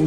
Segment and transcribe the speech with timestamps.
[0.00, 0.06] Hey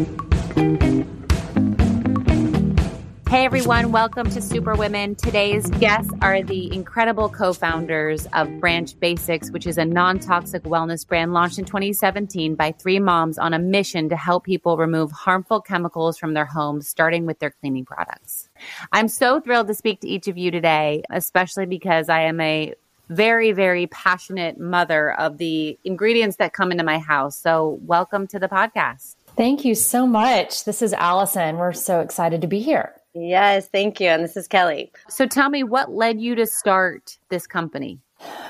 [3.46, 5.14] everyone, welcome to Superwomen.
[5.14, 10.64] Today's guests are the incredible co founders of Branch Basics, which is a non toxic
[10.64, 15.12] wellness brand launched in 2017 by three moms on a mission to help people remove
[15.12, 18.50] harmful chemicals from their homes, starting with their cleaning products.
[18.92, 22.74] I'm so thrilled to speak to each of you today, especially because I am a
[23.10, 27.38] very, very passionate mother of the ingredients that come into my house.
[27.38, 29.18] So, welcome to the podcast.
[29.36, 30.64] Thank you so much.
[30.64, 31.58] This is Allison.
[31.58, 32.94] We're so excited to be here.
[33.16, 34.08] Yes, thank you.
[34.08, 34.92] And this is Kelly.
[35.10, 38.00] So tell me what led you to start this company?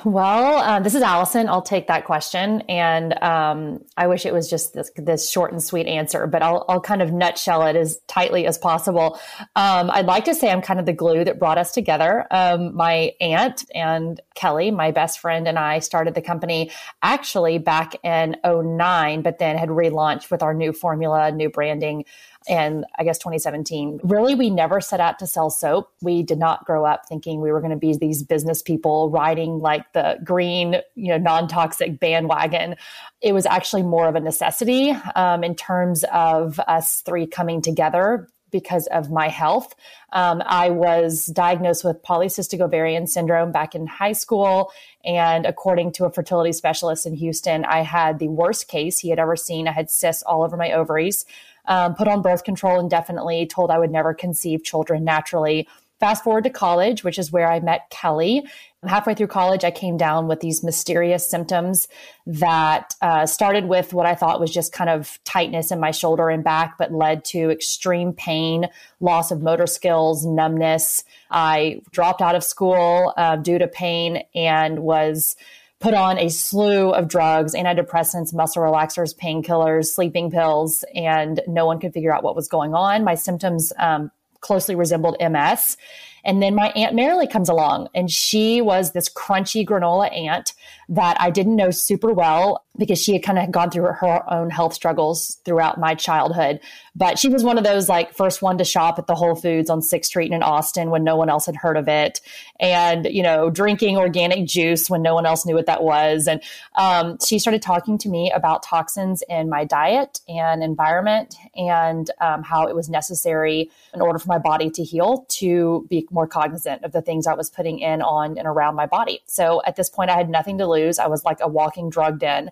[0.05, 1.47] Well, uh, this is Allison.
[1.47, 5.63] I'll take that question, and um, I wish it was just this, this, short and
[5.63, 9.17] sweet answer, but I'll, I'll, kind of nutshell it as tightly as possible.
[9.55, 12.27] Um, I'd like to say I'm kind of the glue that brought us together.
[12.31, 16.71] Um, my aunt and Kelly, my best friend, and I started the company
[17.01, 22.03] actually back in 09, but then had relaunched with our new formula, new branding
[22.47, 23.99] and I guess 2017.
[24.03, 25.91] Really, we never set out to sell soap.
[26.01, 29.59] We did not grow up thinking we were going to be these business people riding
[29.59, 32.75] like the green, you know, non toxic bandwagon.
[33.21, 38.27] It was actually more of a necessity um, in terms of us three coming together
[38.53, 39.75] because of my health.
[40.13, 44.71] Um, I was diagnosed with polycystic ovarian syndrome back in high school.
[45.03, 49.19] And according to a fertility specialist in Houston, I had the worst case he had
[49.19, 49.67] ever seen.
[49.67, 51.25] I had cysts all over my ovaries
[51.65, 55.67] um, put on birth control indefinitely, told I would never conceive children naturally.
[55.99, 58.43] Fast forward to college, which is where I met Kelly.
[58.85, 61.87] Halfway through college, I came down with these mysterious symptoms
[62.25, 66.29] that uh, started with what I thought was just kind of tightness in my shoulder
[66.29, 68.67] and back, but led to extreme pain,
[68.99, 71.05] loss of motor skills, numbness.
[71.31, 75.37] I dropped out of school uh, due to pain and was
[75.83, 81.77] put on a slew of drugs, antidepressants, muscle relaxers, painkillers, sleeping pills, and no one
[81.77, 83.03] could figure out what was going on.
[83.03, 84.09] My symptoms um,
[84.39, 85.75] closely resembled MS.
[86.23, 90.53] And then my Aunt Marilee comes along, and she was this crunchy granola aunt
[90.89, 94.33] that I didn't know super well because she had kind of gone through her, her,
[94.33, 96.59] own health struggles throughout my childhood.
[96.95, 99.69] But she was one of those like first one to shop at the Whole Foods
[99.69, 102.19] on 6th Street in Austin when no one else had heard of it.
[102.59, 106.27] And, you know, drinking organic juice when no one else knew what that was.
[106.27, 106.41] And
[106.75, 112.41] um, she started talking to me about toxins in my diet and environment and um,
[112.41, 116.83] how it was necessary in order for my body to heal to be more cognizant
[116.83, 119.21] of the things I was putting in on and around my body.
[119.25, 120.99] So at this point, I had nothing to lose.
[120.99, 122.51] I was like a walking drug den.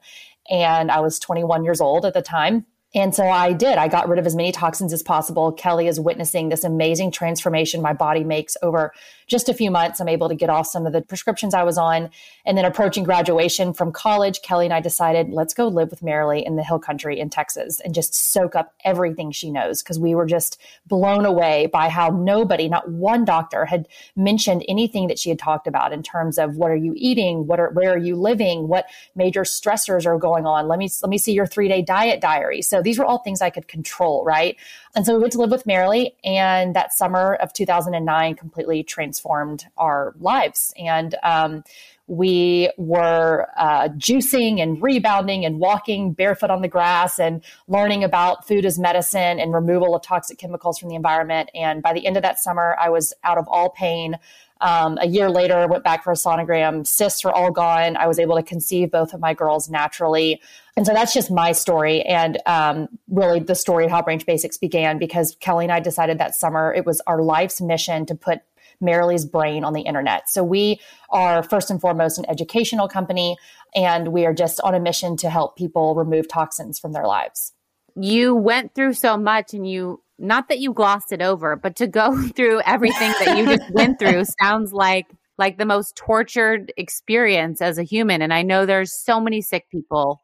[0.49, 2.65] And I was 21 years old at the time.
[2.93, 3.77] And so I did.
[3.77, 5.53] I got rid of as many toxins as possible.
[5.53, 8.93] Kelly is witnessing this amazing transformation my body makes over
[9.27, 10.01] just a few months.
[10.01, 12.09] I'm able to get off some of the prescriptions I was on.
[12.45, 16.45] And then approaching graduation from college, Kelly and I decided, let's go live with Marilee
[16.45, 20.13] in the hill country in Texas and just soak up everything she knows because we
[20.13, 23.87] were just blown away by how nobody, not one doctor, had
[24.17, 27.59] mentioned anything that she had talked about in terms of what are you eating, what
[27.59, 28.85] are where are you living, what
[29.15, 30.67] major stressors are going on.
[30.67, 32.61] Let me let me see your three day diet diary.
[32.61, 34.57] So these were all things I could control, right?
[34.95, 39.65] And so we went to live with Marilee, and that summer of 2009 completely transformed
[39.77, 40.73] our lives.
[40.77, 41.63] And um,
[42.11, 48.45] we were uh, juicing and rebounding and walking barefoot on the grass and learning about
[48.45, 51.49] food as medicine and removal of toxic chemicals from the environment.
[51.55, 54.17] And by the end of that summer, I was out of all pain.
[54.59, 56.85] Um, a year later, went back for a sonogram.
[56.85, 57.95] Cysts were all gone.
[57.95, 60.41] I was able to conceive both of my girls naturally.
[60.77, 64.57] And so that's just my story and um, really the story of how Branch Basics
[64.57, 68.39] began because Kelly and I decided that summer it was our life's mission to put
[68.81, 70.29] Marilee's brain on the internet.
[70.29, 73.37] So we are first and foremost an educational company
[73.75, 77.53] and we are just on a mission to help people remove toxins from their lives.
[77.95, 81.87] You went through so much and you not that you glossed it over, but to
[81.87, 85.07] go through everything that you just went through sounds like
[85.37, 89.69] like the most tortured experience as a human and I know there's so many sick
[89.71, 90.21] people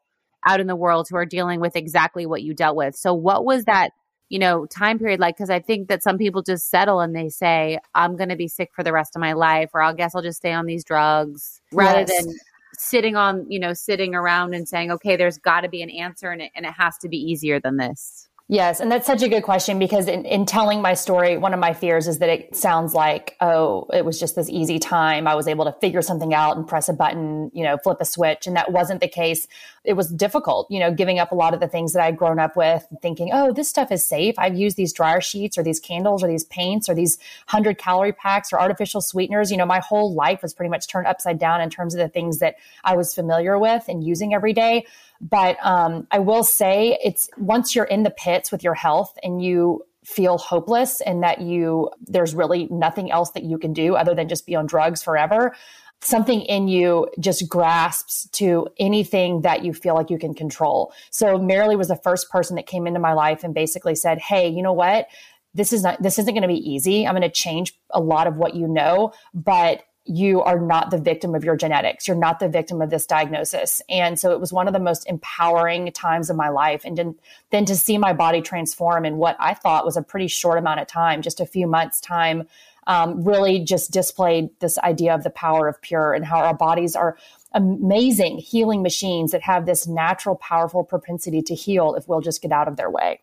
[0.48, 2.96] out in the world who are dealing with exactly what you dealt with.
[2.96, 3.90] So what was that,
[4.28, 7.28] you know, time period like cuz I think that some people just settle and they
[7.28, 10.14] say I'm going to be sick for the rest of my life or I guess
[10.14, 12.24] I'll just stay on these drugs rather yes.
[12.24, 12.34] than
[12.78, 16.30] sitting on, you know, sitting around and saying, okay, there's got to be an answer
[16.30, 18.27] and it, and it has to be easier than this.
[18.50, 21.60] Yes, and that's such a good question because in, in, telling my story, one of
[21.60, 25.28] my fears is that it sounds like, oh, it was just this easy time.
[25.28, 28.06] I was able to figure something out and press a button, you know, flip a
[28.06, 28.46] switch.
[28.46, 29.46] And that wasn't the case.
[29.84, 32.38] It was difficult, you know, giving up a lot of the things that I'd grown
[32.38, 34.34] up with, thinking, oh, this stuff is safe.
[34.38, 37.18] I've used these dryer sheets or these candles or these paints or these
[37.50, 39.50] 100 calorie packs or artificial sweeteners.
[39.50, 42.08] You know, my whole life was pretty much turned upside down in terms of the
[42.08, 44.86] things that I was familiar with and using every day
[45.20, 49.42] But um, I will say it's once you're in the pits with your health and
[49.42, 54.14] you feel hopeless and that you there's really nothing else that you can do other
[54.14, 55.54] than just be on drugs forever
[56.00, 60.92] something in you just grasps to anything that you feel like you can control.
[61.10, 64.48] So Marilee was the first person that came into my life and basically said, "Hey,
[64.48, 65.08] you know what?
[65.54, 67.06] This is not this isn't going to be easy.
[67.06, 70.98] I'm going to change a lot of what you know, but you are not the
[70.98, 72.08] victim of your genetics.
[72.08, 73.82] You're not the victim of this diagnosis.
[73.88, 76.82] And so it was one of the most empowering times of my life.
[76.84, 77.14] And then,
[77.50, 80.80] then to see my body transform in what I thought was a pretty short amount
[80.80, 82.48] of time, just a few months' time,
[82.86, 86.96] um, really just displayed this idea of the power of pure and how our bodies
[86.96, 87.18] are
[87.52, 92.52] amazing healing machines that have this natural, powerful propensity to heal if we'll just get
[92.52, 93.20] out of their way.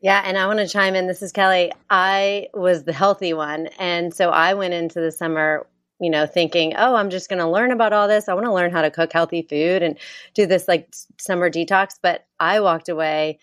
[0.00, 1.08] Yeah, and I want to chime in.
[1.08, 1.72] This is Kelly.
[1.90, 3.66] I was the healthy one.
[3.78, 5.66] And so I went into the summer,
[6.00, 8.28] you know, thinking, oh, I'm just going to learn about all this.
[8.28, 9.98] I want to learn how to cook healthy food and
[10.34, 11.94] do this like summer detox.
[12.00, 13.40] But I walked away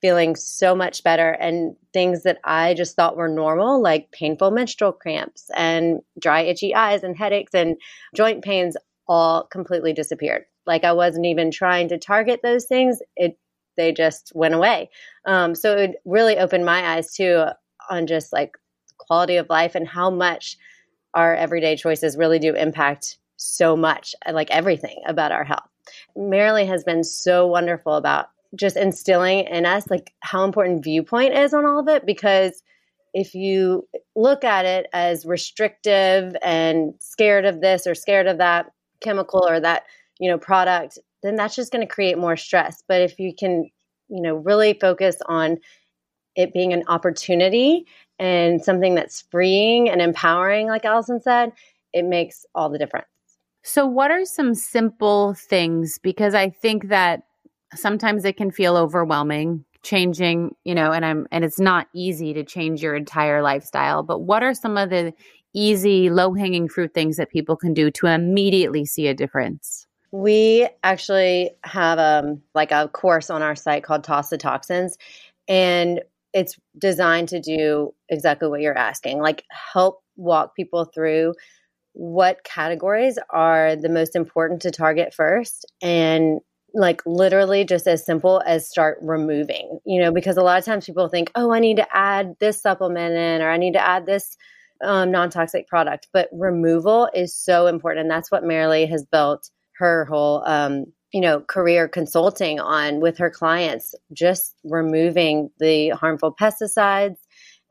[0.00, 4.92] feeling so much better and things that I just thought were normal, like painful menstrual
[4.92, 7.76] cramps and dry, itchy eyes and headaches and
[8.14, 8.76] joint pains,
[9.06, 10.44] all completely disappeared.
[10.66, 12.98] Like I wasn't even trying to target those things.
[13.16, 13.38] It
[13.76, 14.90] they just went away.
[15.24, 17.44] Um, so it really opened my eyes too
[17.88, 18.52] on just like
[18.98, 20.58] quality of life and how much
[21.14, 25.68] our everyday choices really do impact so much, like everything about our health.
[26.16, 31.54] Marilee has been so wonderful about just instilling in us like how important viewpoint is
[31.54, 32.62] on all of it because
[33.14, 38.66] if you look at it as restrictive and scared of this or scared of that
[39.00, 39.84] chemical or that
[40.18, 43.68] you know product then that's just going to create more stress but if you can
[44.08, 45.56] you know really focus on
[46.36, 47.86] it being an opportunity
[48.22, 51.52] and something that's freeing and empowering like allison said
[51.92, 53.06] it makes all the difference
[53.62, 57.22] so what are some simple things because i think that
[57.74, 62.44] sometimes it can feel overwhelming changing, you know, and I'm and it's not easy to
[62.44, 65.12] change your entire lifestyle, but what are some of the
[65.54, 69.86] easy low-hanging fruit things that people can do to immediately see a difference?
[70.12, 74.96] We actually have um like a course on our site called Toss the Toxins
[75.48, 76.00] and
[76.32, 81.34] it's designed to do exactly what you're asking, like help walk people through
[81.94, 86.40] what categories are the most important to target first and
[86.74, 90.86] like literally just as simple as start removing, you know, because a lot of times
[90.86, 94.06] people think, oh, I need to add this supplement in or I need to add
[94.06, 94.36] this
[94.82, 96.08] um, non toxic product.
[96.12, 98.04] But removal is so important.
[98.04, 103.18] And that's what Marilee has built her whole, um, you know, career consulting on with
[103.18, 107.16] her clients, just removing the harmful pesticides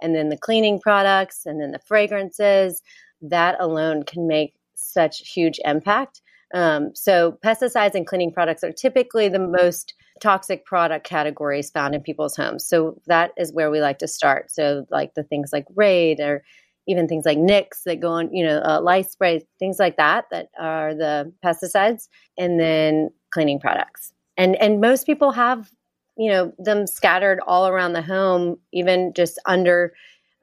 [0.01, 2.81] and then the cleaning products and then the fragrances.
[3.21, 6.21] That alone can make such huge impact.
[6.53, 12.01] Um, so, pesticides and cleaning products are typically the most toxic product categories found in
[12.01, 12.67] people's homes.
[12.67, 14.51] So, that is where we like to start.
[14.51, 16.43] So, like the things like Raid or
[16.87, 20.25] even things like Nix that go on, you know, uh, lice spray, things like that,
[20.31, 22.07] that are the pesticides,
[22.37, 24.13] and then cleaning products.
[24.37, 25.69] And and most people have,
[26.17, 29.93] you know, them scattered all around the home, even just under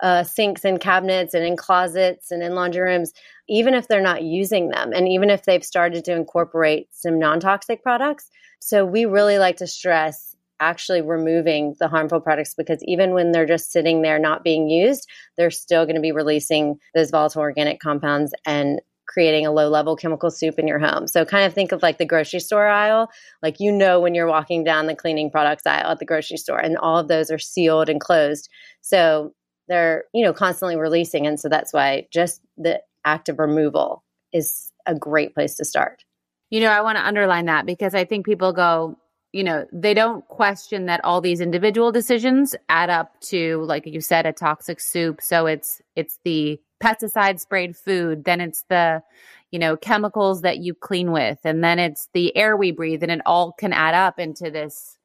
[0.01, 3.13] uh, sinks and cabinets and in closets and in laundry rooms,
[3.49, 7.41] even if they're not using them, and even if they've started to incorporate some non
[7.41, 8.31] toxic products.
[8.61, 13.47] So we really like to stress actually removing the harmful products because even when they're
[13.47, 17.81] just sitting there not being used, they're still going to be releasing those volatile organic
[17.81, 21.09] compounds and creating a low level chemical soup in your home.
[21.09, 23.11] So kind of think of like the grocery store aisle,
[23.43, 26.59] like you know when you're walking down the cleaning products aisle at the grocery store
[26.59, 28.49] and all of those are sealed and closed.
[28.81, 29.33] So
[29.69, 34.73] they're you know constantly releasing and so that's why just the act of removal is
[34.87, 36.05] a great place to start
[36.51, 38.99] you know i want to underline that because i think people go
[39.33, 44.01] you know they don't question that all these individual decisions add up to like you
[44.01, 49.03] said a toxic soup so it's it's the pesticide sprayed food then it's the
[49.51, 53.13] you know chemicals that you clean with and then it's the air we breathe and
[53.13, 54.99] it all can add up into this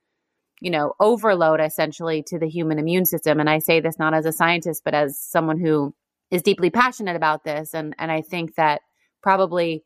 [0.64, 3.42] you know, overload essentially to the human immune system.
[3.42, 5.94] And I say this not as a scientist, but as someone who
[6.32, 7.74] is deeply passionate about this.
[7.74, 8.82] And and I think that
[9.22, 9.84] probably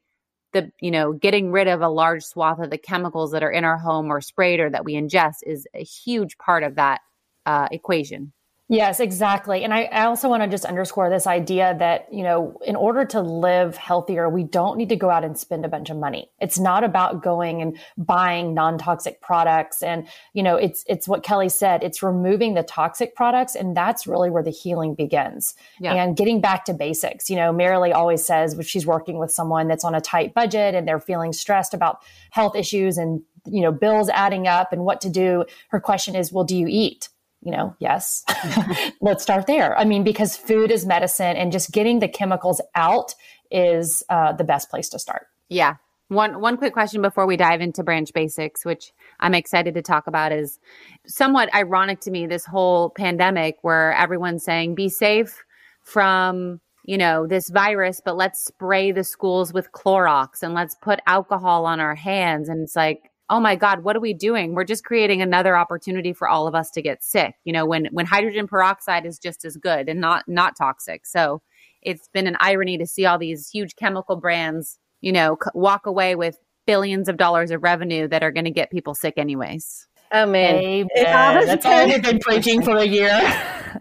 [0.54, 3.66] the you know getting rid of a large swath of the chemicals that are in
[3.66, 7.02] our home or sprayed or that we ingest is a huge part of that
[7.48, 8.32] uh, equation.
[8.70, 9.64] Yes, exactly.
[9.64, 13.06] And I, I also want to just underscore this idea that, you know, in order
[13.06, 16.30] to live healthier, we don't need to go out and spend a bunch of money.
[16.42, 19.82] It's not about going and buying non-toxic products.
[19.82, 21.82] And, you know, it's, it's what Kelly said.
[21.82, 23.56] It's removing the toxic products.
[23.56, 25.94] And that's really where the healing begins yeah.
[25.94, 27.30] and getting back to basics.
[27.30, 30.76] You know, Marilee always says when she's working with someone that's on a tight budget
[30.76, 35.00] and they're feeling stressed about health issues and you know, bills adding up and what
[35.00, 35.46] to do.
[35.70, 37.08] Her question is, well, do you eat?
[37.42, 38.24] You know, yes.
[39.02, 39.78] Let's start there.
[39.78, 43.14] I mean, because food is medicine and just getting the chemicals out
[43.52, 45.28] is uh, the best place to start.
[45.50, 45.76] Yeah.
[46.10, 50.08] One one quick question before we dive into branch basics, which I'm excited to talk
[50.08, 50.58] about, is
[51.06, 52.28] somewhat ironic to me.
[52.28, 55.44] This whole pandemic, where everyone's saying, "Be safe
[55.84, 61.02] from you know, this virus, but let's spray the schools with Clorox and let's put
[61.06, 62.48] alcohol on our hands.
[62.48, 64.54] And it's like, oh my God, what are we doing?
[64.54, 67.36] We're just creating another opportunity for all of us to get sick.
[67.44, 71.06] You know, when when hydrogen peroxide is just as good and not not toxic.
[71.06, 71.42] So
[71.82, 75.86] it's been an irony to see all these huge chemical brands, you know, c- walk
[75.86, 79.88] away with billions of dollars of revenue that are going to get people sick anyways.
[80.12, 80.88] Oh man, Amen.
[80.96, 83.10] that's all we've been preaching for a year.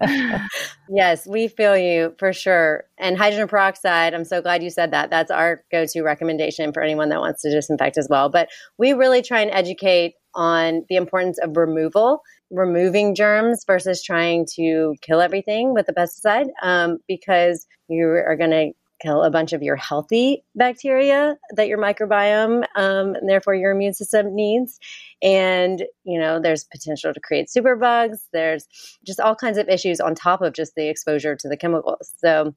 [0.88, 2.84] yes, we feel you for sure.
[2.98, 5.10] And hydrogen peroxide, I'm so glad you said that.
[5.10, 8.28] That's our go to recommendation for anyone that wants to disinfect as well.
[8.28, 14.46] But we really try and educate on the importance of removal, removing germs versus trying
[14.56, 19.52] to kill everything with the pesticide um, because you are going to kill a bunch
[19.52, 24.78] of your healthy bacteria that your microbiome um, and therefore your immune system needs.
[25.22, 28.66] And you know there's potential to create superbugs there's
[29.04, 32.12] just all kinds of issues on top of just the exposure to the chemicals.
[32.18, 32.54] So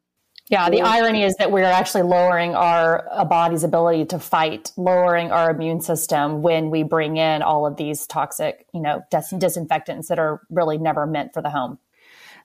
[0.49, 5.51] yeah, the irony is that we're actually lowering our body's ability to fight, lowering our
[5.51, 10.17] immune system when we bring in all of these toxic, you know, dis- disinfectants that
[10.17, 11.77] are really never meant for the home.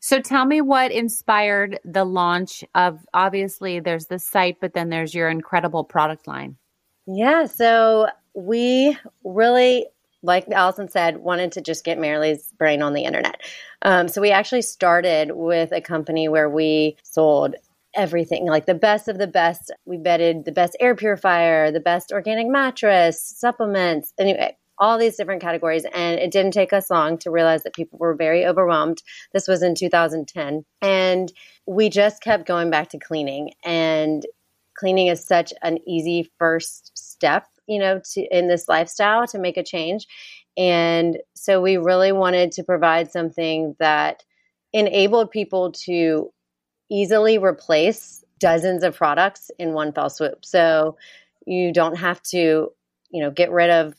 [0.04, 5.14] So tell me what inspired the launch of obviously there's the site, but then there's
[5.14, 6.58] your incredible product line.
[7.06, 9.86] Yeah, so we really,
[10.22, 13.40] like Allison said, wanted to just get Marilee's brain on the internet.
[13.80, 17.54] Um, so we actually started with a company where we sold
[17.94, 19.72] everything like the best of the best.
[19.86, 24.12] We betted the best air purifier, the best organic mattress, supplements.
[24.18, 25.84] Anyway, all these different categories.
[25.92, 29.02] And it didn't take us long to realize that people were very overwhelmed.
[29.32, 30.64] This was in 2010.
[30.82, 31.32] And
[31.66, 33.52] we just kept going back to cleaning.
[33.64, 34.24] And
[34.76, 39.56] cleaning is such an easy first step, you know, to in this lifestyle to make
[39.56, 40.06] a change.
[40.56, 44.22] And so we really wanted to provide something that
[44.72, 46.32] enabled people to
[46.90, 50.44] easily replace dozens of products in one fell swoop.
[50.44, 50.96] So
[51.46, 52.70] you don't have to,
[53.10, 53.94] you know, get rid of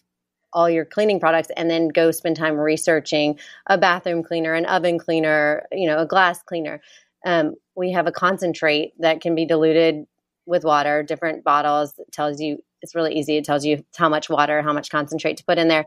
[0.55, 4.97] all your cleaning products and then go spend time researching a bathroom cleaner, an oven
[4.97, 6.81] cleaner, you know, a glass cleaner.
[7.25, 10.05] Um, we have a concentrate that can be diluted
[10.45, 11.99] with water, different bottles.
[12.11, 13.35] Tells you it's really easy.
[13.35, 15.85] It tells you how much water, how much concentrate to put in there.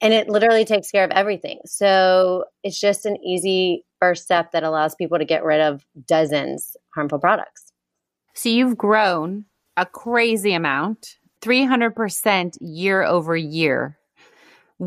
[0.00, 1.60] And it literally takes care of everything.
[1.64, 6.76] So it's just an easy first step that allows people to get rid of dozens
[6.94, 7.72] harmful products.
[8.34, 13.98] So you've grown a crazy amount, 300% year over year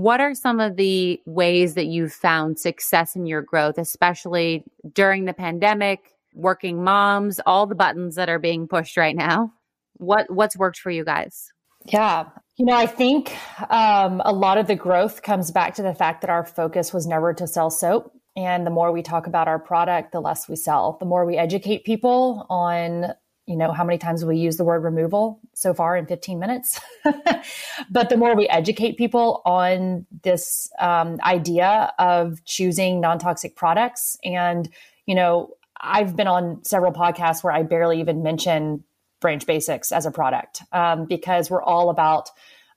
[0.02, 4.64] what are some of the ways that you've found success in your growth, especially
[4.94, 9.54] during the pandemic, working moms, all the buttons that are being pushed right now?
[9.98, 11.52] What what's worked for you guys?
[11.86, 12.26] Yeah.
[12.58, 13.36] You know, I think
[13.70, 17.06] um, a lot of the growth comes back to the fact that our focus was
[17.06, 18.12] never to sell soap.
[18.36, 20.98] And the more we talk about our product, the less we sell.
[21.00, 23.14] The more we educate people on
[23.48, 26.80] you know how many times we use the word removal so far in 15 minutes.
[27.90, 34.70] But the more we educate people on this um, idea of choosing non-toxic products and
[35.06, 38.84] you know i've been on several podcasts where i barely even mention
[39.22, 42.30] branch basics as a product um, because we're all about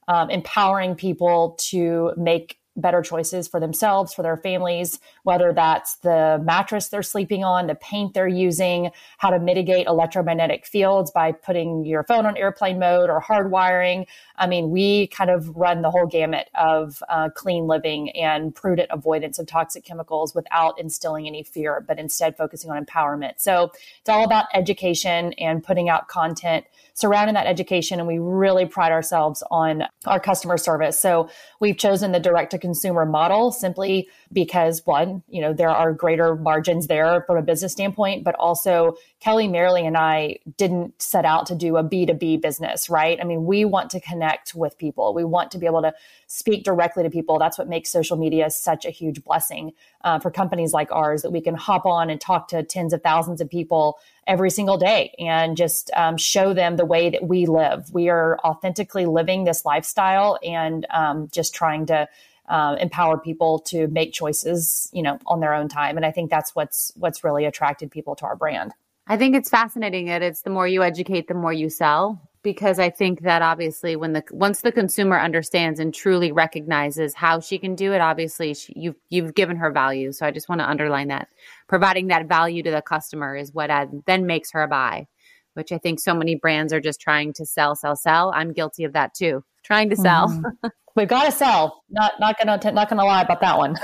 [0.09, 6.41] um, empowering people to make better choices for themselves, for their families, whether that's the
[6.45, 11.85] mattress they're sleeping on, the paint they're using, how to mitigate electromagnetic fields by putting
[11.85, 14.07] your phone on airplane mode or hardwiring.
[14.37, 18.89] I mean, we kind of run the whole gamut of uh, clean living and prudent
[18.91, 23.35] avoidance of toxic chemicals without instilling any fear, but instead focusing on empowerment.
[23.37, 27.99] So it's all about education and putting out content surrounding that education.
[27.99, 30.99] And we really pride ourselves on our customer service.
[30.99, 35.93] So we've chosen the direct to consumer model simply because one, you know, there are
[35.93, 41.25] greater margins there from a business standpoint, but also Kelly, Marilee, and I didn't set
[41.25, 43.19] out to do a B2B business, right?
[43.21, 45.15] I mean, we want to connect with people.
[45.15, 45.93] We want to be able to
[46.29, 47.39] speak directly to people.
[47.41, 49.73] That's what makes social media such a huge blessing
[50.05, 53.03] uh, for companies like ours that we can hop on and talk to tens of
[53.03, 57.47] thousands of people every single day and just um, show them the way that we
[57.47, 57.93] live.
[57.93, 62.09] We are authentically living this lifestyle and um, just trying to
[62.51, 65.97] uh, empower people to make choices, you know, on their own time.
[65.97, 68.73] And I think that's what's what's really attracted people to our brand.
[69.07, 72.21] I think it's fascinating that it's the more you educate, the more you sell.
[72.43, 77.41] because I think that obviously when the once the consumer understands and truly recognizes how
[77.41, 80.13] she can do it, obviously she, you've you've given her value.
[80.13, 81.29] So I just want to underline that
[81.69, 83.71] providing that value to the customer is what
[84.07, 85.07] then makes her buy,
[85.55, 88.33] which I think so many brands are just trying to sell, sell, sell.
[88.35, 90.29] I'm guilty of that too, trying to sell.
[90.29, 90.67] Mm-hmm.
[90.97, 91.83] We've got to sell.
[91.91, 93.77] Not not gonna not gonna lie about that one.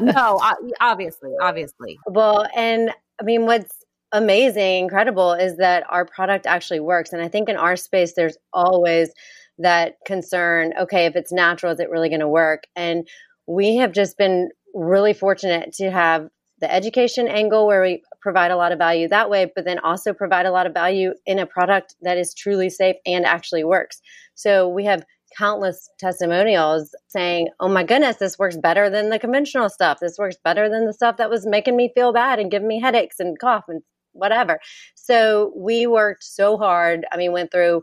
[0.00, 0.40] no,
[0.80, 1.98] obviously, obviously.
[2.06, 7.12] Well, and I mean, what's amazing, incredible is that our product actually works.
[7.12, 9.10] And I think in our space, there's always
[9.58, 12.64] that concern okay, if it's natural, is it really going to work?
[12.74, 13.06] And
[13.46, 16.28] we have just been really fortunate to have
[16.60, 20.12] the education angle where we provide a lot of value that way, but then also
[20.12, 24.00] provide a lot of value in a product that is truly safe and actually works.
[24.34, 25.04] So we have
[25.36, 29.98] countless testimonials saying, Oh my goodness, this works better than the conventional stuff.
[30.00, 32.80] This works better than the stuff that was making me feel bad and giving me
[32.80, 34.58] headaches and cough and whatever.
[34.94, 37.04] So we worked so hard.
[37.12, 37.82] I mean, went through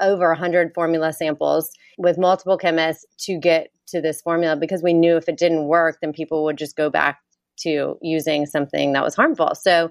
[0.00, 5.16] over 100 formula samples with multiple chemists to get to this formula because we knew
[5.16, 7.20] if it didn't work, then people would just go back
[7.60, 9.54] to using something that was harmful.
[9.54, 9.90] So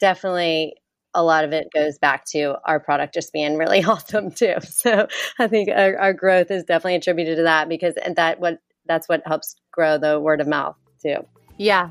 [0.00, 0.74] definitely
[1.14, 4.54] a lot of it goes back to our product just being really awesome too.
[4.62, 8.60] So I think our, our growth is definitely attributed to that because and that what
[8.86, 11.26] that's what helps grow the word of mouth too.
[11.58, 11.90] Yeah,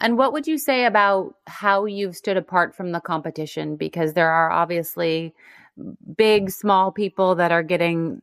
[0.00, 3.76] And what would you say about how you've stood apart from the competition?
[3.76, 5.34] Because there are obviously
[6.16, 8.22] big, small people that are getting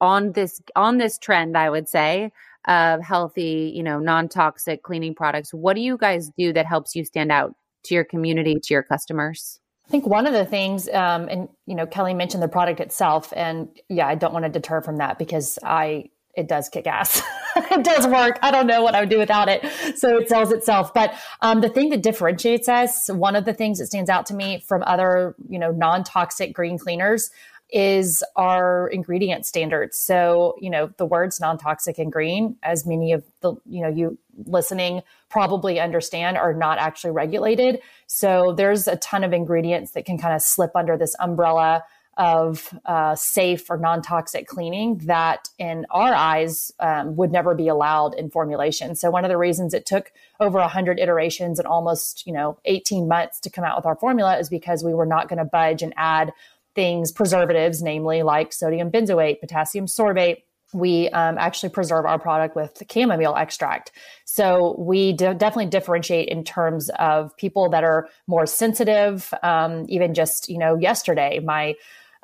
[0.00, 2.30] on this on this trend, I would say,
[2.66, 5.52] of healthy, you know, non-toxic cleaning products.
[5.52, 7.54] What do you guys do that helps you stand out
[7.84, 9.60] to your community, to your customers?
[9.86, 13.32] I think one of the things, um, and you know, Kelly mentioned the product itself,
[13.34, 17.20] and yeah, I don't want to deter from that because I it does kick ass.
[17.56, 18.38] it does work.
[18.42, 19.66] I don't know what I would do without it.
[19.98, 20.94] So it sells itself.
[20.94, 24.34] But um, the thing that differentiates us, one of the things that stands out to
[24.34, 27.30] me from other, you know, non-toxic green cleaners
[27.70, 29.98] is our ingredient standards.
[29.98, 34.16] So, you know, the words non-toxic and green, as many of the, you know, you
[34.46, 37.80] listening probably understand are not actually regulated.
[38.06, 41.82] So there's a ton of ingredients that can kind of slip under this umbrella
[42.18, 48.14] of uh, safe or non-toxic cleaning that in our eyes um, would never be allowed
[48.14, 52.32] in formulation so one of the reasons it took over 100 iterations and almost you
[52.32, 55.38] know 18 months to come out with our formula is because we were not going
[55.38, 56.32] to budge and add
[56.74, 62.82] things preservatives namely like sodium benzoate potassium sorbate we um, actually preserve our product with
[62.90, 63.92] chamomile extract.
[64.24, 69.32] So we de- definitely differentiate in terms of people that are more sensitive.
[69.42, 71.74] Um, even just, you know, yesterday, my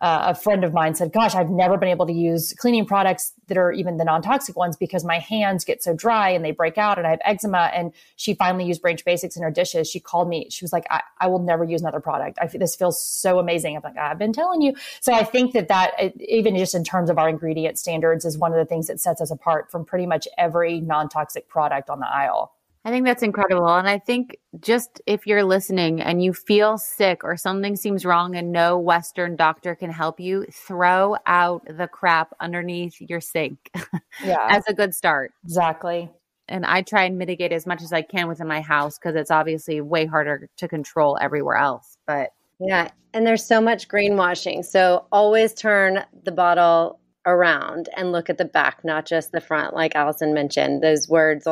[0.05, 3.33] uh, a friend of mine said, Gosh, I've never been able to use cleaning products
[3.47, 6.51] that are even the non toxic ones because my hands get so dry and they
[6.51, 7.71] break out and I have eczema.
[7.73, 9.89] And she finally used Branch Basics in her dishes.
[9.89, 10.49] She called me.
[10.51, 12.39] She was like, I, I will never use another product.
[12.39, 13.77] I, this feels so amazing.
[13.77, 14.75] I'm like, I've been telling you.
[15.01, 18.53] So I think that that, even just in terms of our ingredient standards, is one
[18.53, 22.01] of the things that sets us apart from pretty much every non toxic product on
[22.01, 22.53] the aisle.
[22.87, 23.69] I think that's incredible.
[23.69, 28.37] And I think just if you're listening and you feel sick or something seems wrong
[28.37, 33.71] and no Western doctor can help you, throw out the crap underneath your sink
[34.25, 34.49] yeah.
[34.51, 35.33] as a good start.
[35.45, 36.11] Exactly.
[36.47, 39.31] And I try and mitigate as much as I can within my house because it's
[39.31, 41.97] obviously way harder to control everywhere else.
[42.07, 42.91] But yeah.
[43.15, 44.63] And there's so much greenwashing.
[44.63, 49.75] So always turn the bottle around and look at the back, not just the front,
[49.75, 50.83] like Allison mentioned.
[50.83, 51.47] Those words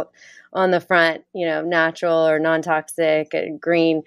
[0.53, 4.03] on the front, you know, natural or non toxic, uh, green,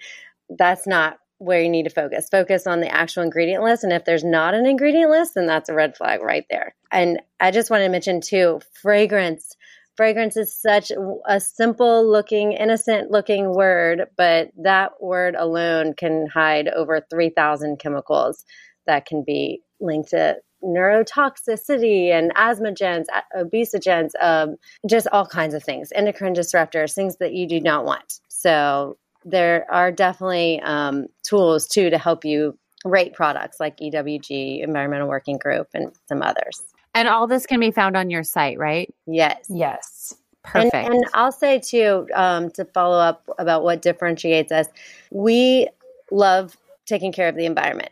[0.48, 2.28] that's not where you need to focus.
[2.30, 3.84] Focus on the actual ingredient list.
[3.84, 6.74] And if there's not an ingredient list, then that's a red flag right there.
[6.90, 9.54] And I just want to mention too fragrance.
[9.96, 10.92] Fragrance is such
[11.26, 18.44] a simple looking, innocent looking word, but that word alone can hide over 3,000 chemicals
[18.86, 23.04] that can be linked to neurotoxicity and asthmagens,
[23.36, 24.56] obesogens, um,
[24.88, 28.20] just all kinds of things, endocrine disruptors, things that you do not want.
[28.28, 35.08] So there are definitely um, tools too to help you rate products like EWG, Environmental
[35.08, 36.62] Working Group, and some others.
[36.94, 38.92] And all this can be found on your site, right?
[39.06, 39.46] Yes.
[39.50, 40.14] Yes.
[40.42, 40.74] Perfect.
[40.74, 44.68] And, and I'll say too, um, to follow up about what differentiates us,
[45.10, 45.68] we
[46.10, 47.90] love taking care of the environment.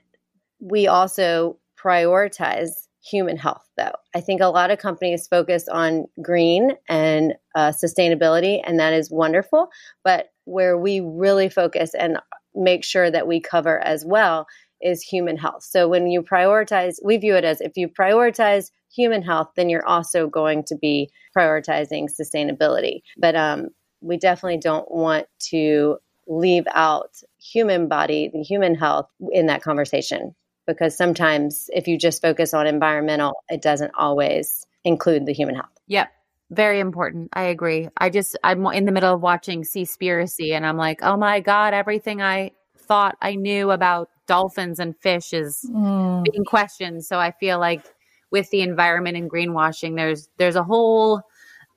[0.60, 2.70] We also prioritize
[3.04, 3.92] human health, though.
[4.14, 9.10] I think a lot of companies focus on green and uh, sustainability, and that is
[9.10, 9.68] wonderful.
[10.02, 12.18] But where we really focus and
[12.54, 14.46] make sure that we cover as well
[14.80, 15.62] is human health.
[15.62, 19.86] So when you prioritize, we view it as if you prioritize human health, then you're
[19.86, 23.00] also going to be prioritizing sustainability.
[23.18, 23.68] But um,
[24.00, 30.34] we definitely don't want to leave out human body, the human health in that conversation
[30.66, 35.70] because sometimes if you just focus on environmental, it doesn't always include the human health.
[35.86, 36.10] Yep.
[36.50, 37.30] Very important.
[37.32, 37.88] I agree.
[37.96, 41.74] I just, I'm in the middle of watching Seaspiracy and I'm like, oh my God,
[41.74, 46.24] everything I thought I knew about dolphins and fish is mm.
[46.24, 47.04] being questioned.
[47.04, 47.82] So I feel like
[48.30, 51.22] with the environment and greenwashing, there's, there's a whole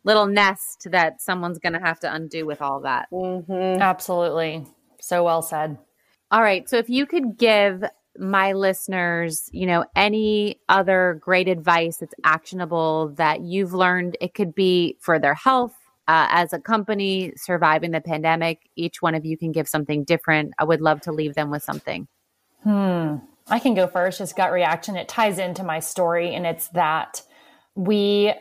[0.04, 3.08] little nest that someone's going to have to undo with all that.
[3.12, 3.82] Mm-hmm.
[3.82, 4.66] Absolutely.
[5.02, 5.78] So well said.
[6.30, 6.70] All right.
[6.70, 7.84] So if you could give
[8.20, 14.54] my listeners, you know, any other great advice that's actionable that you've learned, it could
[14.56, 15.74] be for their health,
[16.08, 18.70] uh, as a company surviving the pandemic.
[18.76, 20.54] Each one of you can give something different.
[20.58, 22.08] I would love to leave them with something.
[22.64, 23.18] Hmm.
[23.50, 24.18] I can go first.
[24.18, 24.96] Just gut reaction.
[24.96, 27.22] It ties into my story, and it's that
[27.76, 28.34] we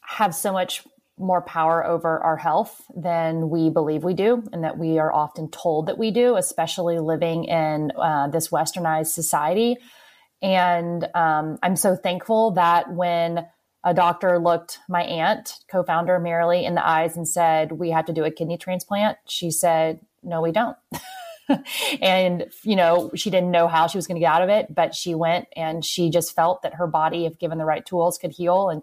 [0.00, 0.84] have so much
[1.18, 5.48] more power over our health than we believe we do, and that we are often
[5.50, 9.76] told that we do, especially living in uh, this westernized society.
[10.42, 13.46] And um, I'm so thankful that when
[13.84, 18.06] a doctor looked my aunt, co founder Marilee, in the eyes and said, We have
[18.06, 20.76] to do a kidney transplant, she said, No, we don't.
[22.00, 24.74] and, you know, she didn't know how she was going to get out of it,
[24.74, 28.18] but she went and she just felt that her body, if given the right tools,
[28.18, 28.70] could heal.
[28.70, 28.82] And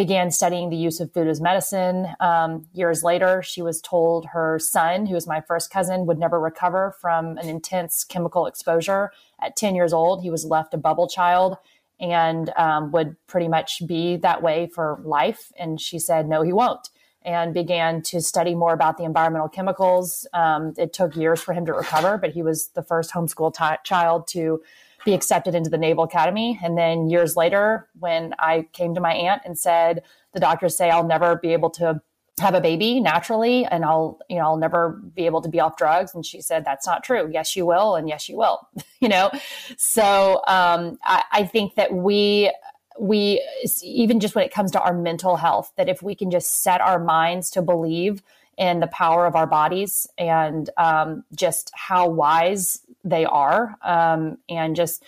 [0.00, 2.08] began studying the use of food as medicine.
[2.20, 6.40] Um, years later, she was told her son, who was my first cousin, would never
[6.40, 9.12] recover from an intense chemical exposure.
[9.42, 11.58] At 10 years old, he was left a bubble child
[12.00, 15.52] and um, would pretty much be that way for life.
[15.58, 16.88] And she said, no, he won't.
[17.20, 20.26] And began to study more about the environmental chemicals.
[20.32, 23.82] Um, it took years for him to recover, but he was the first homeschool t-
[23.84, 24.62] child to
[25.04, 26.58] be accepted into the Naval Academy.
[26.62, 30.90] And then years later, when I came to my aunt and said, the doctors say
[30.90, 32.00] I'll never be able to
[32.38, 35.76] have a baby naturally and I'll, you know, I'll never be able to be off
[35.76, 36.14] drugs.
[36.14, 37.30] And she said, that's not true.
[37.32, 37.96] Yes, you will.
[37.96, 38.66] And yes, you will,
[39.00, 39.30] you know?
[39.76, 42.52] So um, I, I think that we,
[42.98, 43.46] we,
[43.82, 46.80] even just when it comes to our mental health, that if we can just set
[46.80, 48.22] our minds to believe
[48.60, 54.76] in the power of our bodies and um, just how wise they are um, and
[54.76, 55.02] just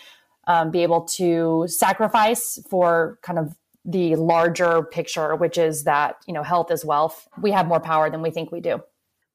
[0.46, 6.32] um, be able to sacrifice for kind of the larger picture which is that you
[6.32, 7.28] know health is wealth.
[7.40, 8.82] We have more power than we think we do.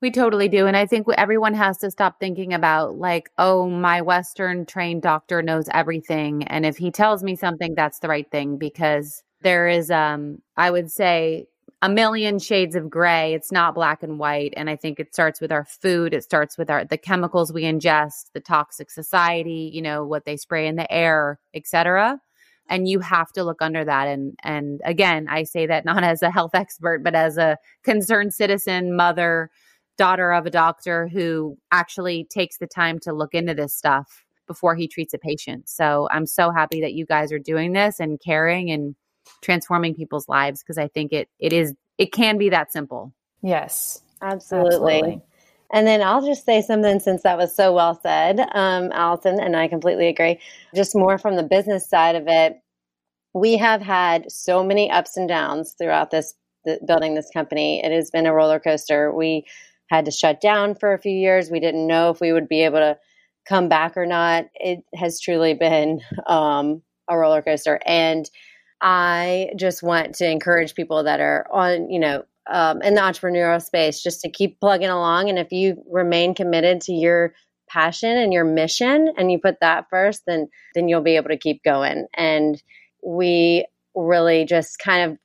[0.02, 0.66] We totally do.
[0.66, 5.44] And i think everyone has to stop thinking about like oh my western trained doctor
[5.44, 6.44] knows everything.
[6.44, 10.72] And if he tells me something that's the right thing because there is um i
[10.72, 11.46] would say
[11.82, 13.34] a million shades of gray.
[13.34, 14.54] It's not black and white.
[14.58, 16.14] And I think it starts with our food.
[16.14, 20.38] It starts with our the chemicals we ingest, the toxic society, you know, what they
[20.38, 22.20] spray in the air, etc.
[22.70, 24.08] And you have to look under that.
[24.08, 28.34] And and again, I say that not as a health expert, but as a concerned
[28.34, 29.52] citizen, mother,
[29.98, 34.76] daughter of a doctor who actually takes the time to look into this stuff before
[34.76, 35.70] he treats a patient.
[35.70, 38.96] So I'm so happy that you guys are doing this and caring and
[39.42, 43.14] transforming people's lives because I think it it is it can be that simple.
[43.42, 44.96] Yes, absolutely.
[44.96, 45.22] absolutely.
[45.72, 49.56] And then I'll just say something since that was so well said, um, Allison, and
[49.56, 50.40] I completely agree.
[50.74, 52.58] Just more from the business side of it,
[53.34, 56.34] we have had so many ups and downs throughout this
[56.66, 57.84] the, building this company.
[57.84, 59.14] It has been a roller coaster.
[59.14, 59.46] We
[59.90, 61.52] had to shut down for a few years.
[61.52, 62.98] We didn't know if we would be able to
[63.48, 64.46] come back or not.
[64.56, 68.30] It has truly been um, a roller coaster, and
[68.82, 73.62] I just want to encourage people that are on, you know, um, in the entrepreneurial
[73.62, 75.30] space just to keep plugging along.
[75.30, 77.34] And if you remain committed to your
[77.70, 81.38] passion and your mission and you put that first, then then you'll be able to
[81.38, 82.08] keep going.
[82.16, 82.62] And
[83.06, 85.18] we really just kind of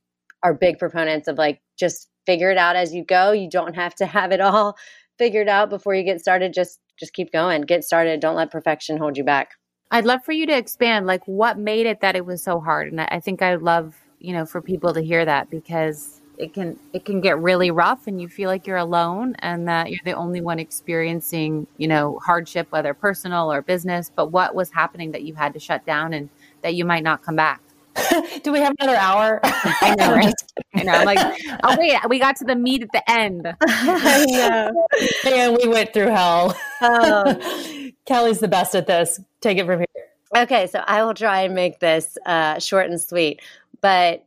[0.42, 3.32] are big proponents of like just figure it out as you go.
[3.32, 4.76] You don't have to have it all
[5.18, 6.52] figured out before you get started.
[6.52, 7.62] Just just keep going.
[7.62, 8.20] Get started.
[8.20, 9.50] Don't let perfection hold you back.
[9.92, 12.90] I'd love for you to expand like what made it that it was so hard.
[12.90, 16.78] And I think I'd love, you know, for people to hear that because it can
[16.94, 20.14] it can get really rough and you feel like you're alone and that you're the
[20.14, 25.24] only one experiencing, you know, hardship whether personal or business, but what was happening that
[25.24, 26.30] you had to shut down and
[26.62, 27.60] that you might not come back?
[28.42, 29.40] Do we have another hour?
[29.44, 30.34] I know, right?
[30.74, 30.92] I know.
[30.92, 33.54] I'm like, oh wait, we got to the meat at the end.
[33.60, 34.88] I know.
[35.26, 36.56] and we went through hell.
[36.80, 37.90] Oh.
[38.06, 39.20] Kelly's the best at this.
[39.40, 40.42] Take it from here.
[40.42, 43.40] Okay, so I will try and make this uh, short and sweet.
[43.80, 44.24] But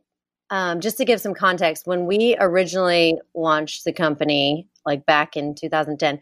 [0.50, 5.54] um, just to give some context, when we originally launched the company, like back in
[5.54, 6.20] 2010,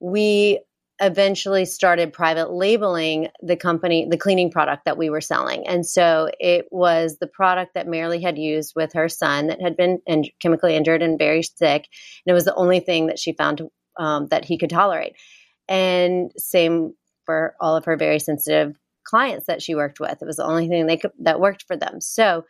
[0.00, 0.60] we
[1.02, 5.66] eventually started private labeling the company, the cleaning product that we were selling.
[5.66, 9.76] And so it was the product that Marilee had used with her son that had
[9.76, 11.88] been in- chemically injured and very sick.
[12.24, 13.62] And it was the only thing that she found
[13.98, 15.14] um, that he could tolerate.
[15.68, 16.94] And same
[17.26, 20.22] for all of her very sensitive clients that she worked with.
[20.22, 22.00] It was the only thing they could, that worked for them.
[22.00, 22.44] So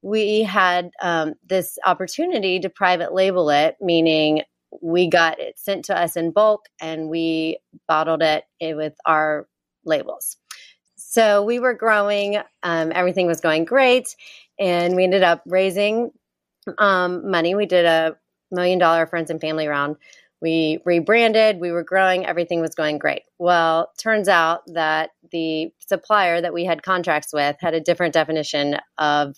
[0.00, 4.42] we had um, this opportunity to private label it, meaning
[4.80, 9.46] we got it sent to us in bulk and we bottled it with our
[9.84, 10.36] labels.
[10.96, 14.16] So we were growing, um, everything was going great,
[14.58, 16.10] and we ended up raising
[16.78, 17.54] um, money.
[17.54, 18.16] We did a
[18.50, 19.96] million dollar friends and family round.
[20.40, 23.22] We rebranded, we were growing, everything was going great.
[23.38, 28.78] Well, turns out that the supplier that we had contracts with had a different definition
[28.98, 29.36] of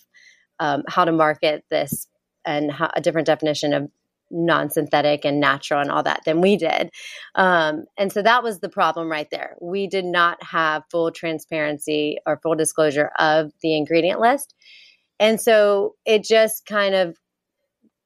[0.59, 2.07] um, how to market this
[2.45, 3.91] and how, a different definition of
[4.31, 6.89] non-synthetic and natural and all that than we did.
[7.35, 9.55] Um, and so that was the problem right there.
[9.61, 14.53] We did not have full transparency or full disclosure of the ingredient list.
[15.19, 17.17] And so it just kind of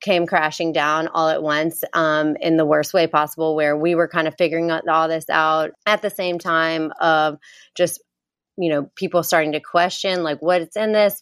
[0.02, 4.08] came crashing down all at once um, in the worst way possible where we were
[4.08, 7.38] kind of figuring all this out at the same time of
[7.76, 8.02] just
[8.58, 11.22] you know people starting to question like what's in this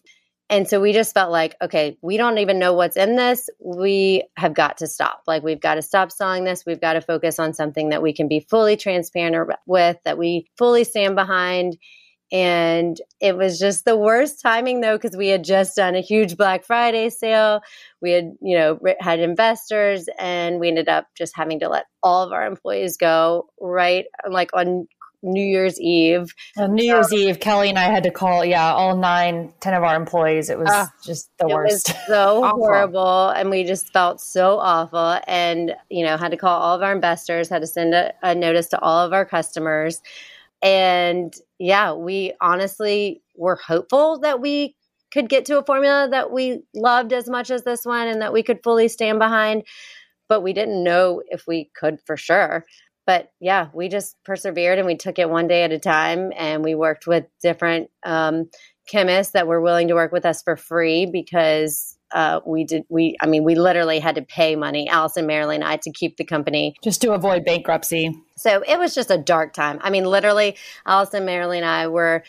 [0.50, 3.50] and so we just felt like, okay, we don't even know what's in this.
[3.60, 5.24] We have got to stop.
[5.28, 6.66] Like, we've got to stop selling this.
[6.66, 10.48] We've got to focus on something that we can be fully transparent with, that we
[10.58, 11.78] fully stand behind.
[12.32, 16.36] And it was just the worst timing though, because we had just done a huge
[16.36, 17.62] Black Friday sale.
[18.02, 22.24] We had, you know, had investors and we ended up just having to let all
[22.24, 24.88] of our employees go right like on
[25.24, 26.34] New Year's Eve.
[26.58, 29.84] On New Year's Eve, Kelly and I had to call, yeah, all nine, ten of
[29.84, 30.50] our employees.
[30.50, 31.92] It was uh, just the worst.
[32.08, 33.30] so horrible.
[33.30, 35.20] And we just felt so awful.
[35.28, 38.36] And, you know, had to call all of our investors, had to send a, a
[38.36, 40.02] notice to all of our customers.
[40.62, 44.76] And yeah, we honestly were hopeful that we
[45.12, 48.34] could get to a formula that we loved as much as this one and that
[48.34, 49.64] we could fully stand behind.
[50.30, 52.66] But we didn't know if we could for sure
[53.08, 56.34] but yeah, we just persevered and we took it one day at a time.
[56.36, 58.50] And we worked with different um,
[58.86, 63.18] chemists that were willing to work with us for free because uh, we did we
[63.22, 66.24] I mean we literally had to pay money, Allison, Marilee, and I, to keep the
[66.26, 68.14] company just to avoid bankruptcy.
[68.36, 69.80] So it was just a dark time.
[69.82, 72.24] I mean, literally, Allison, Marilee, and I were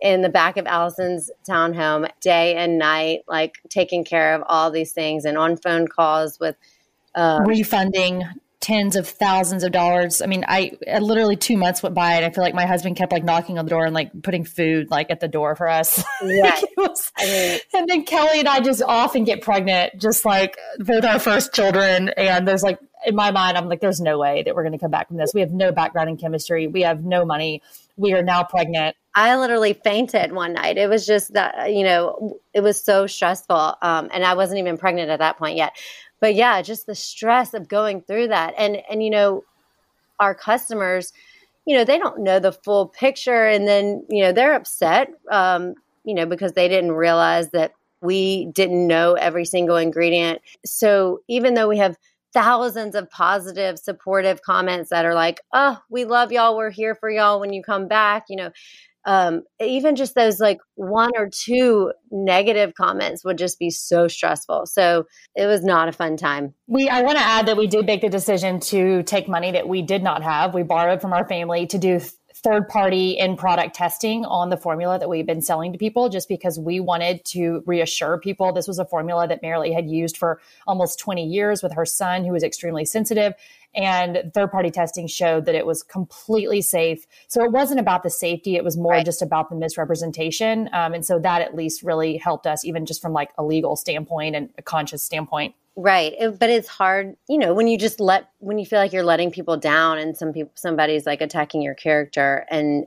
[0.00, 4.92] in the back of Allison's townhome day and night, like taking care of all these
[4.92, 6.56] things and on phone calls with.
[7.14, 8.22] Uh, refunding
[8.60, 10.22] tens of thousands of dollars.
[10.22, 12.96] I mean, I, I, literally two months went by and I feel like my husband
[12.96, 15.68] kept like knocking on the door and like putting food like at the door for
[15.68, 16.02] us.
[16.22, 16.60] Yeah.
[17.18, 21.18] I mean, and then Kelly and I just often get pregnant, just like with our
[21.18, 22.08] first children.
[22.10, 24.78] And there's like, in my mind, I'm like, there's no way that we're going to
[24.78, 25.32] come back from this.
[25.34, 26.66] We have no background in chemistry.
[26.66, 27.62] We have no money.
[27.96, 28.96] We are now pregnant.
[29.14, 30.76] I literally fainted one night.
[30.76, 33.76] It was just that, you know, it was so stressful.
[33.80, 35.76] Um, and I wasn't even pregnant at that point yet
[36.20, 38.54] but yeah, just the stress of going through that.
[38.58, 39.44] And and you know,
[40.20, 41.12] our customers,
[41.66, 45.74] you know, they don't know the full picture and then, you know, they're upset um,
[46.04, 50.40] you know, because they didn't realize that we didn't know every single ingredient.
[50.64, 51.96] So even though we have
[52.32, 56.56] thousands of positive, supportive comments that are like, oh, we love y'all.
[56.56, 58.26] We're here for y'all when you come back.
[58.28, 58.50] You know,
[59.06, 64.66] um, even just those like one or two negative comments would just be so stressful.
[64.66, 65.04] So
[65.36, 66.54] it was not a fun time.
[66.66, 69.68] We, I want to add that we did make the decision to take money that
[69.68, 70.54] we did not have.
[70.54, 72.00] We borrowed from our family to do
[72.46, 76.28] third party in product testing on the formula that we've been selling to people just
[76.28, 80.40] because we wanted to reassure people this was a formula that Marilee had used for
[80.64, 83.34] almost 20 years with her son who was extremely sensitive
[83.74, 87.06] and third party testing showed that it was completely safe.
[87.28, 89.04] So it wasn't about the safety, it was more right.
[89.04, 90.70] just about the misrepresentation.
[90.72, 93.76] Um, and so that at least really helped us, even just from like a legal
[93.76, 95.54] standpoint and a conscious standpoint.
[95.78, 96.14] Right.
[96.18, 99.30] But it's hard, you know, when you just let, when you feel like you're letting
[99.30, 102.46] people down and some people, somebody's like attacking your character.
[102.50, 102.86] And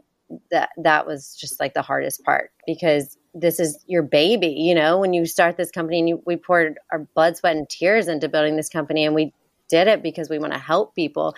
[0.49, 4.97] that, that was just like the hardest part because this is your baby, you know,
[4.97, 8.27] when you start this company and you, we poured our blood, sweat, and tears into
[8.27, 9.33] building this company and we
[9.69, 11.35] did it because we want to help people.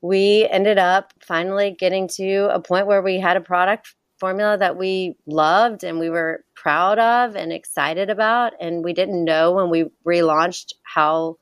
[0.00, 4.78] We ended up finally getting to a point where we had a product formula that
[4.78, 8.54] we loved and we were proud of and excited about.
[8.58, 11.36] And we didn't know when we relaunched how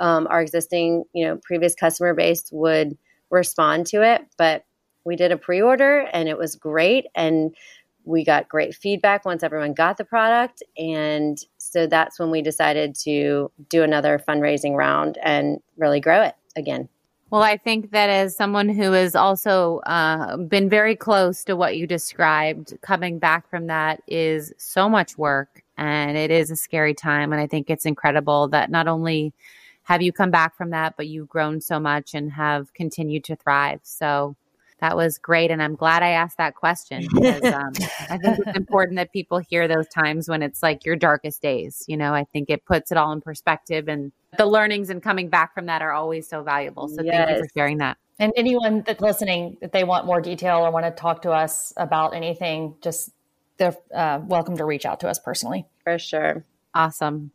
[0.00, 2.98] um, our existing, you know, previous customer base would
[3.30, 4.20] respond to it.
[4.36, 4.66] But
[5.02, 7.06] we did a pre order and it was great.
[7.14, 7.56] And
[8.04, 10.62] we got great feedback once everyone got the product.
[10.76, 16.34] And so that's when we decided to do another fundraising round and really grow it
[16.54, 16.90] again.
[17.36, 21.76] Well, I think that as someone who has also uh, been very close to what
[21.76, 26.94] you described, coming back from that is so much work and it is a scary
[26.94, 27.34] time.
[27.34, 29.34] And I think it's incredible that not only
[29.82, 33.36] have you come back from that, but you've grown so much and have continued to
[33.36, 33.80] thrive.
[33.82, 34.34] So
[34.80, 35.50] that was great.
[35.50, 37.72] And I'm glad I asked that question because um,
[38.10, 41.84] I think it's important that people hear those times when it's like your darkest days.
[41.88, 45.28] You know, I think it puts it all in perspective and the learnings and coming
[45.28, 46.88] back from that are always so valuable.
[46.88, 47.14] So yes.
[47.14, 47.96] thank you for sharing that.
[48.18, 51.72] And anyone that's listening, if they want more detail or want to talk to us
[51.76, 53.10] about anything, just
[53.58, 55.66] they're uh, welcome to reach out to us personally.
[55.84, 56.44] For sure.
[56.74, 57.30] Awesome.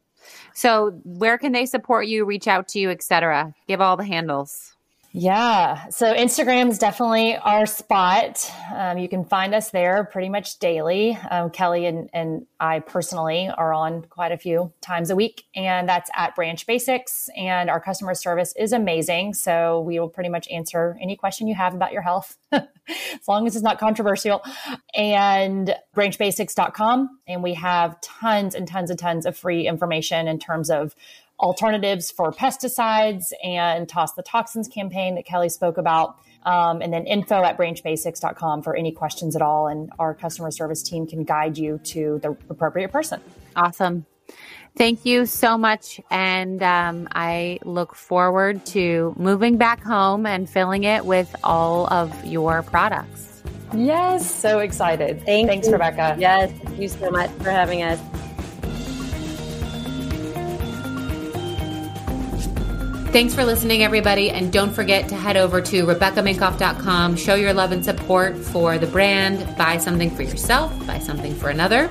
[0.53, 3.53] So where can they support you, reach out to you, etc.?
[3.67, 4.75] Give all the handles.
[5.13, 5.89] Yeah.
[5.89, 8.49] So Instagram is definitely our spot.
[8.73, 11.17] Um, you can find us there pretty much daily.
[11.29, 15.89] Um, Kelly and, and I personally are on quite a few times a week, and
[15.89, 17.29] that's at Branch Basics.
[17.35, 19.33] And our customer service is amazing.
[19.33, 22.67] So we will pretty much answer any question you have about your health, as
[23.27, 24.41] long as it's not controversial.
[24.95, 27.19] And branchbasics.com.
[27.27, 30.95] And we have tons and tons and tons of free information in terms of
[31.41, 36.17] alternatives for pesticides and Toss the Toxins campaign that Kelly spoke about.
[36.43, 39.67] Um, and then info at branchbasics.com for any questions at all.
[39.67, 43.21] And our customer service team can guide you to the appropriate person.
[43.55, 44.05] Awesome.
[44.75, 45.99] Thank you so much.
[46.09, 52.25] And um, I look forward to moving back home and filling it with all of
[52.25, 53.43] your products.
[53.73, 55.23] Yes, so excited.
[55.25, 55.73] Thank Thanks, you.
[55.73, 56.15] Rebecca.
[56.19, 57.99] Yes, thank you so much for having us.
[63.11, 64.29] Thanks for listening, everybody.
[64.29, 68.87] And don't forget to head over to RebeccaMinkoff.com, show your love and support for the
[68.87, 71.89] brand, buy something for yourself, buy something for another.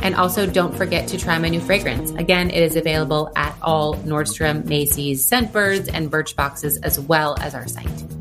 [0.00, 2.12] And also, don't forget to try my new fragrance.
[2.12, 7.66] Again, it is available at all Nordstrom, Macy's, Scentbirds, and Birchboxes, as well as our
[7.66, 8.19] site.